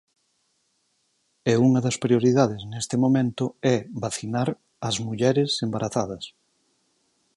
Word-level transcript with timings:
E 1.51 1.53
unha 1.67 1.79
das 1.85 1.97
prioridades 2.03 2.61
neste 2.73 2.95
momento 3.03 3.45
é 3.75 3.77
vacinar 4.03 4.49
as 4.87 4.95
mulleres 5.05 5.51
embarazadas. 5.65 6.23